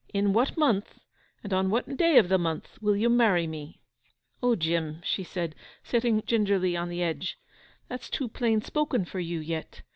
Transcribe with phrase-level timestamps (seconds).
[0.15, 0.97] In what month,
[1.43, 3.81] and on what day of the month, will you marry me?'
[4.41, 7.37] 'O, Jim,' she said, sitting gingerly on the edge,
[7.87, 9.83] 'that's too plain spoken for you yet.